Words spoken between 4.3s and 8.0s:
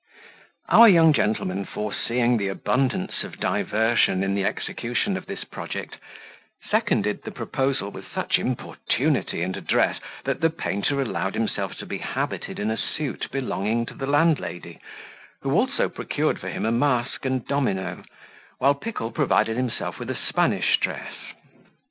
the execution of this project, seconded the proposal